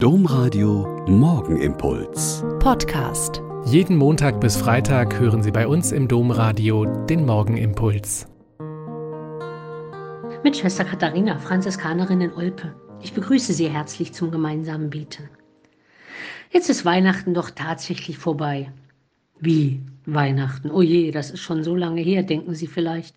Domradio 0.00 1.04
Morgenimpuls. 1.08 2.44
Podcast. 2.60 3.42
Jeden 3.64 3.96
Montag 3.96 4.40
bis 4.40 4.56
Freitag 4.56 5.18
hören 5.18 5.42
Sie 5.42 5.50
bei 5.50 5.66
uns 5.66 5.90
im 5.90 6.06
Domradio 6.06 6.84
den 7.06 7.26
Morgenimpuls. 7.26 8.28
Mit 10.44 10.56
Schwester 10.56 10.84
Katharina, 10.84 11.40
Franziskanerin 11.40 12.20
in 12.20 12.32
Olpe. 12.32 12.76
Ich 13.02 13.12
begrüße 13.12 13.52
Sie 13.52 13.68
herzlich 13.68 14.12
zum 14.12 14.30
gemeinsamen 14.30 14.88
Beten. 14.88 15.30
Jetzt 16.52 16.70
ist 16.70 16.84
Weihnachten 16.84 17.34
doch 17.34 17.50
tatsächlich 17.50 18.18
vorbei. 18.18 18.70
Wie 19.40 19.80
Weihnachten? 20.06 20.70
Oh 20.70 20.82
je, 20.82 21.10
das 21.10 21.32
ist 21.32 21.40
schon 21.40 21.64
so 21.64 21.74
lange 21.74 22.02
her, 22.02 22.22
denken 22.22 22.54
Sie 22.54 22.68
vielleicht. 22.68 23.16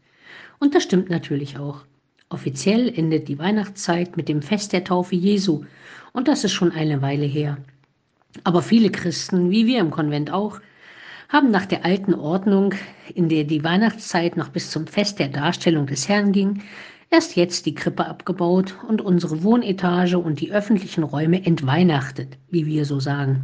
Und 0.58 0.74
das 0.74 0.82
stimmt 0.82 1.12
natürlich 1.12 1.60
auch. 1.60 1.86
Offiziell 2.32 2.88
endet 2.98 3.28
die 3.28 3.38
Weihnachtszeit 3.40 4.16
mit 4.16 4.30
dem 4.30 4.42
Fest 4.42 4.72
der 4.72 4.86
Taufe 4.86 5.16
Jesu 5.16 5.66
und 6.14 6.30
das 6.30 6.46
ist 6.46 6.54
schon 6.54 6.72
eine 6.72 7.02
Weile 7.02 7.26
her. 7.26 7.58
Aber 8.46 8.62
viele 8.62 8.90
Christen, 8.90 9.52
wie 9.52 9.68
wir 9.68 9.80
im 9.80 9.92
Konvent 9.92 10.32
auch, 10.32 10.62
haben 11.28 11.52
nach 11.52 11.66
der 11.66 11.84
alten 11.84 12.14
Ordnung, 12.14 12.74
in 13.14 13.28
der 13.28 13.44
die 13.44 13.66
Weihnachtszeit 13.66 14.38
noch 14.38 14.48
bis 14.48 14.72
zum 14.72 14.88
Fest 14.88 15.20
der 15.20 15.28
Darstellung 15.28 15.88
des 15.88 16.08
Herrn 16.08 16.32
ging, 16.32 16.64
erst 17.10 17.36
jetzt 17.36 17.66
die 17.66 17.76
Krippe 17.76 18.06
abgebaut 18.06 18.76
und 18.88 19.02
unsere 19.02 19.44
Wohnetage 19.44 20.18
und 20.18 20.40
die 20.40 20.54
öffentlichen 20.54 21.04
Räume 21.04 21.46
entweihnachtet, 21.46 22.38
wie 22.50 22.66
wir 22.66 22.86
so 22.86 23.02
sagen. 23.02 23.44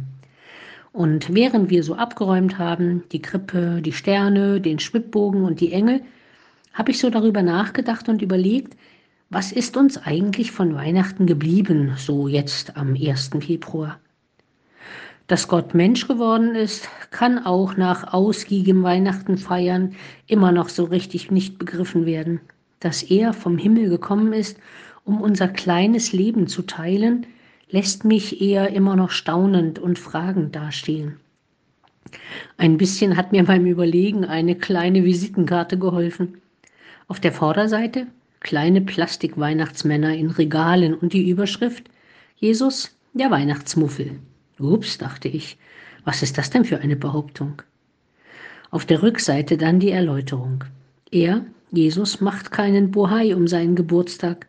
Und 0.92 1.34
während 1.34 1.68
wir 1.68 1.82
so 1.82 1.94
abgeräumt 1.94 2.58
haben, 2.58 3.02
die 3.12 3.20
Krippe, 3.20 3.82
die 3.82 3.92
Sterne, 3.92 4.62
den 4.62 4.78
Schwibbogen 4.78 5.44
und 5.44 5.60
die 5.60 5.72
Engel, 5.72 6.00
habe 6.72 6.90
ich 6.90 6.98
so 6.98 7.10
darüber 7.10 7.42
nachgedacht 7.42 8.08
und 8.08 8.22
überlegt, 8.22 8.76
was 9.30 9.52
ist 9.52 9.76
uns 9.76 9.98
eigentlich 9.98 10.52
von 10.52 10.74
Weihnachten 10.74 11.26
geblieben, 11.26 11.92
so 11.96 12.28
jetzt 12.28 12.76
am 12.76 12.94
1. 12.94 13.30
Februar? 13.40 13.98
Dass 15.26 15.46
Gott 15.46 15.74
Mensch 15.74 16.08
geworden 16.08 16.54
ist, 16.54 16.88
kann 17.10 17.44
auch 17.44 17.76
nach 17.76 18.14
ausgiebigem 18.14 18.82
Weihnachten 18.82 19.36
feiern 19.36 19.94
immer 20.26 20.52
noch 20.52 20.70
so 20.70 20.84
richtig 20.84 21.30
nicht 21.30 21.58
begriffen 21.58 22.06
werden. 22.06 22.40
Dass 22.80 23.02
er 23.02 23.34
vom 23.34 23.58
Himmel 23.58 23.90
gekommen 23.90 24.32
ist, 24.32 24.58
um 25.04 25.20
unser 25.20 25.48
kleines 25.48 26.12
Leben 26.14 26.46
zu 26.46 26.62
teilen, 26.62 27.26
lässt 27.68 28.06
mich 28.06 28.40
eher 28.40 28.70
immer 28.70 28.96
noch 28.96 29.10
staunend 29.10 29.78
und 29.78 29.98
fragend 29.98 30.56
dastehen. 30.56 31.20
Ein 32.56 32.78
bisschen 32.78 33.16
hat 33.16 33.32
mir 33.32 33.44
beim 33.44 33.66
Überlegen 33.66 34.24
eine 34.24 34.54
kleine 34.54 35.04
Visitenkarte 35.04 35.78
geholfen. 35.78 36.38
Auf 37.08 37.20
der 37.20 37.32
Vorderseite 37.32 38.06
kleine 38.40 38.82
Plastik-Weihnachtsmänner 38.82 40.14
in 40.14 40.30
Regalen 40.30 40.92
und 40.92 41.14
die 41.14 41.30
Überschrift 41.30 41.88
Jesus, 42.36 42.94
der 43.14 43.30
Weihnachtsmuffel. 43.30 44.18
Ups, 44.58 44.98
dachte 44.98 45.28
ich, 45.28 45.56
was 46.04 46.22
ist 46.22 46.36
das 46.36 46.50
denn 46.50 46.66
für 46.66 46.80
eine 46.80 46.96
Behauptung? 46.96 47.62
Auf 48.70 48.84
der 48.84 49.02
Rückseite 49.02 49.56
dann 49.56 49.80
die 49.80 49.90
Erläuterung. 49.90 50.64
Er, 51.10 51.46
Jesus, 51.70 52.20
macht 52.20 52.50
keinen 52.50 52.90
Bohai 52.90 53.34
um 53.34 53.48
seinen 53.48 53.74
Geburtstag, 53.74 54.46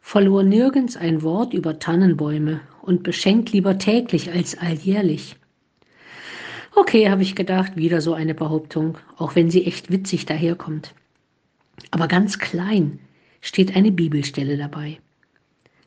verlor 0.00 0.44
nirgends 0.44 0.96
ein 0.96 1.22
Wort 1.22 1.52
über 1.52 1.80
Tannenbäume 1.80 2.60
und 2.82 3.02
beschenkt 3.02 3.50
lieber 3.50 3.78
täglich 3.78 4.30
als 4.30 4.56
alljährlich. 4.56 5.34
Okay, 6.76 7.10
habe 7.10 7.22
ich 7.22 7.34
gedacht, 7.34 7.76
wieder 7.76 8.00
so 8.00 8.14
eine 8.14 8.34
Behauptung, 8.34 8.96
auch 9.16 9.34
wenn 9.34 9.50
sie 9.50 9.66
echt 9.66 9.90
witzig 9.90 10.24
daherkommt. 10.24 10.94
Aber 11.90 12.08
ganz 12.08 12.38
klein 12.38 13.00
steht 13.40 13.76
eine 13.76 13.92
Bibelstelle 13.92 14.56
dabei. 14.56 14.98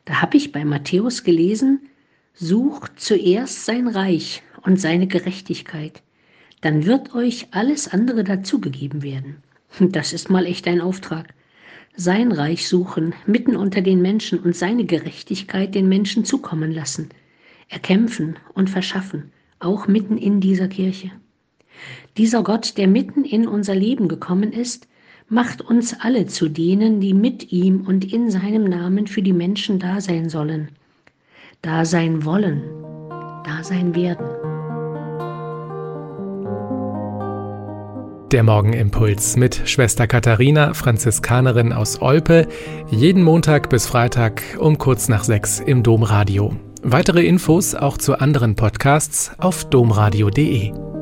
Da 0.04 0.20
habe 0.20 0.36
ich 0.36 0.52
bei 0.52 0.64
Matthäus 0.64 1.24
gelesen, 1.24 1.88
sucht 2.34 3.00
zuerst 3.00 3.64
sein 3.64 3.88
Reich 3.88 4.42
und 4.62 4.80
seine 4.80 5.06
Gerechtigkeit, 5.06 6.02
dann 6.60 6.86
wird 6.86 7.14
euch 7.14 7.48
alles 7.52 7.88
andere 7.88 8.24
dazugegeben 8.24 9.02
werden. 9.02 9.36
Das 9.80 10.12
ist 10.12 10.30
mal 10.30 10.46
echt 10.46 10.68
ein 10.68 10.80
Auftrag. 10.80 11.34
Sein 11.96 12.32
Reich 12.32 12.68
suchen, 12.68 13.12
mitten 13.26 13.56
unter 13.56 13.80
den 13.80 14.00
Menschen 14.00 14.38
und 14.38 14.56
seine 14.56 14.84
Gerechtigkeit 14.84 15.74
den 15.74 15.88
Menschen 15.88 16.24
zukommen 16.24 16.72
lassen, 16.72 17.08
erkämpfen 17.68 18.38
und 18.54 18.70
verschaffen, 18.70 19.32
auch 19.58 19.86
mitten 19.86 20.16
in 20.16 20.40
dieser 20.40 20.68
Kirche. 20.68 21.10
Dieser 22.16 22.42
Gott, 22.42 22.78
der 22.78 22.88
mitten 22.88 23.24
in 23.24 23.46
unser 23.46 23.74
Leben 23.74 24.08
gekommen 24.08 24.52
ist, 24.52 24.88
macht 25.28 25.62
uns 25.62 25.96
alle 26.00 26.26
zu 26.26 26.48
denen, 26.48 27.00
die 27.00 27.14
mit 27.14 27.52
ihm 27.52 27.82
und 27.86 28.10
in 28.12 28.30
seinem 28.30 28.64
Namen 28.64 29.06
für 29.06 29.22
die 29.22 29.32
Menschen 29.32 29.78
da 29.78 30.00
sein 30.00 30.28
sollen, 30.28 30.68
da 31.62 31.84
sein 31.84 32.24
wollen, 32.24 32.62
da 33.44 33.62
sein 33.62 33.94
werden. 33.94 34.26
Der 38.32 38.42
Morgenimpuls 38.42 39.36
mit 39.36 39.62
Schwester 39.64 40.08
Katharina, 40.08 40.74
Franziskanerin 40.74 41.72
aus 41.72 42.02
Olpe, 42.02 42.48
jeden 42.90 43.22
Montag 43.22 43.70
bis 43.70 43.86
Freitag 43.86 44.42
um 44.58 44.76
kurz 44.76 45.08
nach 45.08 45.22
sechs 45.22 45.60
im 45.60 45.84
Domradio. 45.84 46.56
Weitere 46.82 47.24
Infos 47.24 47.76
auch 47.76 47.96
zu 47.96 48.18
anderen 48.18 48.56
Podcasts 48.56 49.30
auf 49.38 49.64
domradio.de. 49.70 50.93